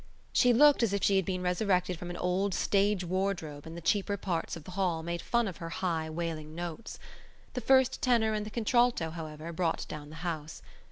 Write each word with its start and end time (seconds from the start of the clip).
She 0.33 0.51
looked 0.51 0.81
as 0.81 0.93
if 0.93 1.03
she 1.03 1.17
had 1.17 1.25
been 1.25 1.43
resurrected 1.43 1.99
from 1.99 2.09
an 2.09 2.17
old 2.17 2.55
stage 2.55 3.03
wardrobe 3.03 3.67
and 3.67 3.77
the 3.77 3.81
cheaper 3.85 4.17
parts 4.17 4.55
of 4.55 4.63
the 4.63 4.71
hall 4.71 5.03
made 5.03 5.21
fun 5.21 5.47
of 5.47 5.57
her 5.57 5.69
high 5.69 6.09
wailing 6.09 6.55
notes. 6.55 6.97
The 7.53 7.61
first 7.61 8.01
tenor 8.01 8.33
and 8.33 8.43
the 8.43 8.49
contralto, 8.49 9.11
however, 9.11 9.53
brought 9.53 9.85
down 9.87 10.09
the 10.09 10.15
house. 10.25 10.63